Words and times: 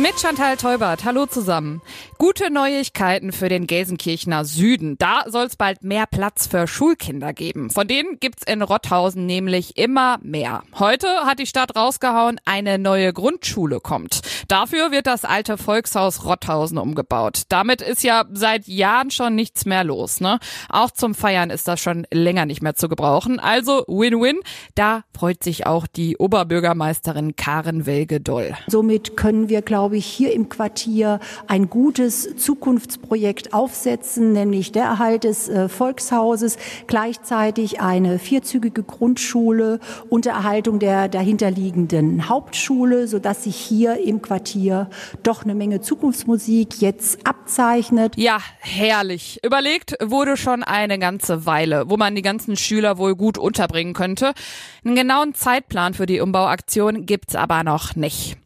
Mit 0.00 0.20
Chantal 0.20 0.56
Teubert. 0.56 1.04
Hallo 1.04 1.26
zusammen. 1.26 1.82
Gute 2.18 2.52
Neuigkeiten 2.52 3.32
für 3.32 3.48
den 3.48 3.66
Gelsenkirchener 3.66 4.44
Süden. 4.44 4.96
Da 4.96 5.24
soll 5.26 5.46
es 5.46 5.56
bald 5.56 5.82
mehr 5.82 6.06
Platz 6.06 6.46
für 6.46 6.68
Schulkinder 6.68 7.32
geben. 7.32 7.70
Von 7.70 7.88
denen 7.88 8.20
gibt's 8.20 8.44
in 8.44 8.62
Rotthausen 8.62 9.26
nämlich 9.26 9.76
immer 9.76 10.18
mehr. 10.22 10.62
Heute 10.78 11.08
hat 11.24 11.40
die 11.40 11.46
Stadt 11.46 11.74
rausgehauen, 11.74 12.40
eine 12.44 12.78
neue 12.78 13.12
Grundschule 13.12 13.80
kommt. 13.80 14.20
Dafür 14.46 14.92
wird 14.92 15.08
das 15.08 15.24
alte 15.24 15.58
Volkshaus 15.58 16.24
Rotthausen 16.24 16.78
umgebaut. 16.78 17.42
Damit 17.48 17.82
ist 17.82 18.04
ja 18.04 18.24
seit 18.32 18.68
Jahren 18.68 19.10
schon 19.10 19.34
nichts 19.34 19.66
mehr 19.66 19.82
los. 19.82 20.20
Ne? 20.20 20.38
Auch 20.68 20.92
zum 20.92 21.16
Feiern 21.16 21.50
ist 21.50 21.66
das 21.66 21.80
schon 21.80 22.06
länger 22.12 22.46
nicht 22.46 22.62
mehr 22.62 22.76
zu 22.76 22.88
gebrauchen. 22.88 23.40
Also 23.40 23.84
Win-Win. 23.88 24.38
Da 24.76 25.02
freut 25.12 25.42
sich 25.42 25.66
auch 25.66 25.88
die 25.88 26.16
Oberbürgermeisterin 26.16 27.34
Karen 27.34 27.84
Welge 27.84 28.20
doll. 28.20 28.56
Somit 28.68 29.16
können 29.16 29.48
wir, 29.48 29.62
glaube 29.62 29.87
ich, 29.96 30.06
hier 30.06 30.32
im 30.32 30.48
Quartier 30.48 31.20
ein 31.46 31.70
gutes 31.70 32.36
Zukunftsprojekt 32.36 33.54
aufsetzen, 33.54 34.32
nämlich 34.32 34.72
der 34.72 34.84
Erhalt 34.84 35.24
des 35.24 35.48
äh, 35.48 35.68
Volkshauses, 35.68 36.58
gleichzeitig 36.86 37.80
eine 37.80 38.18
vierzügige 38.18 38.82
Grundschule 38.82 39.80
und 40.08 40.24
der 40.24 40.34
Erhaltung 40.34 40.78
der 40.78 41.08
dahinterliegenden 41.08 42.28
Hauptschule, 42.28 43.08
sodass 43.08 43.44
sich 43.44 43.56
hier 43.56 43.98
im 43.98 44.22
Quartier 44.22 44.90
doch 45.22 45.44
eine 45.44 45.54
Menge 45.54 45.80
Zukunftsmusik 45.80 46.80
jetzt 46.80 47.26
abzeichnet. 47.26 48.14
Ja, 48.16 48.38
herrlich. 48.58 49.38
Überlegt 49.44 49.94
wurde 50.02 50.36
schon 50.36 50.62
eine 50.62 50.98
ganze 50.98 51.46
Weile, 51.46 51.84
wo 51.88 51.96
man 51.96 52.14
die 52.14 52.22
ganzen 52.22 52.56
Schüler 52.56 52.98
wohl 52.98 53.14
gut 53.14 53.38
unterbringen 53.38 53.94
könnte. 53.94 54.32
Einen 54.84 54.94
genauen 54.94 55.34
Zeitplan 55.34 55.94
für 55.94 56.06
die 56.06 56.20
Umbauaktion 56.20 57.06
gibt's 57.06 57.34
aber 57.34 57.64
noch 57.64 57.96
nicht. 57.96 58.36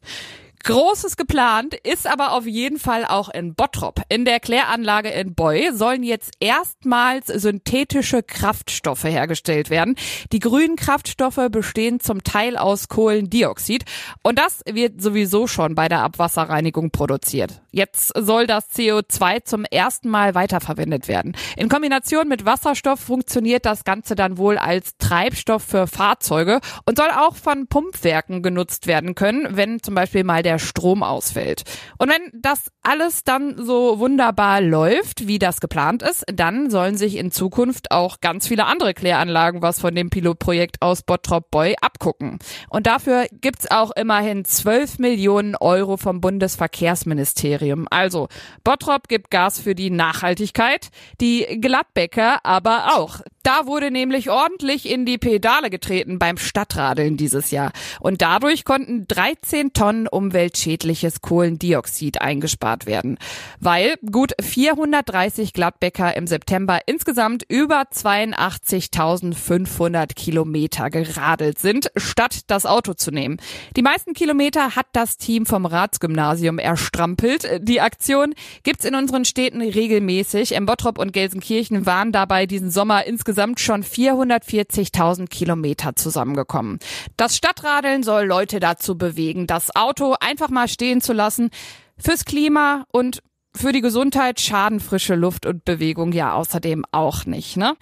Großes 0.64 1.16
geplant 1.16 1.74
ist 1.74 2.06
aber 2.06 2.32
auf 2.32 2.46
jeden 2.46 2.78
Fall 2.78 3.04
auch 3.04 3.28
in 3.28 3.54
Bottrop. 3.54 4.00
In 4.08 4.24
der 4.24 4.38
Kläranlage 4.38 5.08
in 5.08 5.34
Boy 5.34 5.72
sollen 5.72 6.04
jetzt 6.04 6.34
erstmals 6.38 7.26
synthetische 7.26 8.22
Kraftstoffe 8.22 9.02
hergestellt 9.02 9.70
werden. 9.70 9.96
Die 10.30 10.38
grünen 10.38 10.76
Kraftstoffe 10.76 11.40
bestehen 11.50 11.98
zum 11.98 12.22
Teil 12.22 12.56
aus 12.56 12.86
Kohlendioxid 12.86 13.84
und 14.22 14.38
das 14.38 14.60
wird 14.70 15.02
sowieso 15.02 15.48
schon 15.48 15.74
bei 15.74 15.88
der 15.88 16.02
Abwasserreinigung 16.02 16.92
produziert. 16.92 17.60
Jetzt 17.72 18.12
soll 18.16 18.46
das 18.46 18.70
CO2 18.70 19.44
zum 19.44 19.64
ersten 19.64 20.10
Mal 20.10 20.36
weiterverwendet 20.36 21.08
werden. 21.08 21.34
In 21.56 21.70
Kombination 21.70 22.28
mit 22.28 22.44
Wasserstoff 22.44 23.00
funktioniert 23.00 23.66
das 23.66 23.82
Ganze 23.82 24.14
dann 24.14 24.38
wohl 24.38 24.58
als 24.58 24.96
Treibstoff 24.98 25.64
für 25.64 25.88
Fahrzeuge 25.88 26.60
und 26.84 26.98
soll 26.98 27.10
auch 27.10 27.34
von 27.34 27.66
Pumpwerken 27.66 28.42
genutzt 28.42 28.86
werden 28.86 29.16
können, 29.16 29.56
wenn 29.56 29.82
zum 29.82 29.94
Beispiel 29.96 30.22
mal 30.22 30.42
der 30.42 30.51
der 30.52 30.58
Strom 30.58 31.02
ausfällt. 31.02 31.62
Und 31.98 32.10
wenn 32.10 32.40
das 32.40 32.70
alles 32.82 33.24
dann 33.24 33.56
so 33.64 33.98
wunderbar 33.98 34.60
läuft, 34.60 35.26
wie 35.26 35.38
das 35.38 35.60
geplant 35.60 36.02
ist, 36.02 36.24
dann 36.32 36.70
sollen 36.70 36.96
sich 36.96 37.16
in 37.16 37.30
Zukunft 37.30 37.90
auch 37.90 38.20
ganz 38.20 38.46
viele 38.46 38.66
andere 38.66 38.92
Kläranlagen 38.92 39.62
was 39.62 39.80
von 39.80 39.94
dem 39.94 40.10
Pilotprojekt 40.10 40.82
aus 40.82 41.02
Bottrop 41.02 41.50
Boy 41.50 41.76
abgucken. 41.80 42.38
Und 42.68 42.86
dafür 42.86 43.26
gibt's 43.32 43.70
auch 43.70 43.92
immerhin 43.92 44.44
12 44.44 44.98
Millionen 44.98 45.56
Euro 45.56 45.96
vom 45.96 46.20
Bundesverkehrsministerium. 46.20 47.86
Also 47.90 48.28
Bottrop 48.62 49.08
gibt 49.08 49.30
Gas 49.30 49.58
für 49.58 49.74
die 49.74 49.90
Nachhaltigkeit, 49.90 50.90
die 51.20 51.60
Gladbecker 51.60 52.44
aber 52.44 52.96
auch. 52.96 53.20
Da 53.42 53.66
wurde 53.66 53.90
nämlich 53.90 54.30
ordentlich 54.30 54.88
in 54.88 55.04
die 55.04 55.18
Pedale 55.18 55.68
getreten 55.68 56.20
beim 56.20 56.36
Stadtradeln 56.36 57.16
dieses 57.16 57.50
Jahr. 57.50 57.72
Und 57.98 58.22
dadurch 58.22 58.64
konnten 58.64 59.08
13 59.08 59.72
Tonnen 59.72 60.06
umweltschädliches 60.06 61.22
Kohlendioxid 61.22 62.20
eingespart 62.20 62.86
werden. 62.86 63.18
Weil 63.58 63.96
gut 64.08 64.34
430 64.40 65.54
Gladbecker 65.54 66.16
im 66.16 66.28
September 66.28 66.78
insgesamt 66.86 67.42
über 67.48 67.82
82.500 67.92 70.14
Kilometer 70.14 70.88
geradelt 70.90 71.58
sind, 71.58 71.90
statt 71.96 72.42
das 72.46 72.64
Auto 72.64 72.94
zu 72.94 73.10
nehmen. 73.10 73.38
Die 73.76 73.82
meisten 73.82 74.12
Kilometer 74.12 74.76
hat 74.76 74.86
das 74.92 75.16
Team 75.16 75.46
vom 75.46 75.66
Ratsgymnasium 75.66 76.60
erstrampelt. 76.60 77.60
Die 77.60 77.80
Aktion 77.80 78.36
gibt's 78.62 78.84
in 78.84 78.94
unseren 78.94 79.24
Städten 79.24 79.62
regelmäßig. 79.62 80.52
Im 80.52 80.66
Bottrop 80.66 80.98
und 80.98 81.12
Gelsenkirchen 81.12 81.86
waren 81.86 82.12
dabei 82.12 82.46
diesen 82.46 82.70
Sommer 82.70 83.04
insgesamt 83.04 83.31
insgesamt 83.32 83.60
schon 83.60 83.82
440.000 83.82 85.26
Kilometer 85.28 85.96
zusammengekommen. 85.96 86.78
Das 87.16 87.34
Stadtradeln 87.34 88.02
soll 88.02 88.26
Leute 88.26 88.60
dazu 88.60 88.98
bewegen, 88.98 89.46
das 89.46 89.74
Auto 89.74 90.14
einfach 90.20 90.50
mal 90.50 90.68
stehen 90.68 91.00
zu 91.00 91.14
lassen. 91.14 91.48
Fürs 91.96 92.26
Klima 92.26 92.84
und 92.92 93.22
für 93.56 93.72
die 93.72 93.80
Gesundheit 93.80 94.38
schaden 94.38 94.80
frische 94.80 95.14
Luft 95.14 95.46
und 95.46 95.64
Bewegung 95.64 96.12
ja 96.12 96.34
außerdem 96.34 96.84
auch 96.92 97.24
nicht, 97.24 97.56
ne? 97.56 97.74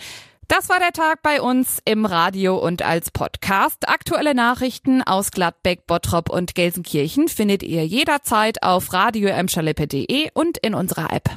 Das 0.47 0.69
war 0.69 0.79
der 0.81 0.93
Tag 0.93 1.23
bei 1.23 1.41
uns 1.41 1.81
im 1.85 2.05
Radio 2.05 2.57
und 2.57 2.83
als 2.83 3.11
Podcast. 3.11 3.89
Aktuelle 3.89 4.35
Nachrichten 4.35 5.01
aus 5.03 5.31
Gladbeck, 5.31 5.87
Bottrop 5.87 6.29
und 6.29 6.57
Gelsenkirchen 6.57 7.29
findet 7.29 7.63
ihr 7.63 7.87
jederzeit 7.87 8.63
auf 8.63 8.93
radio 8.93 9.31
und 10.35 10.59
in 10.59 10.75
unserer 10.75 11.13
App. 11.13 11.31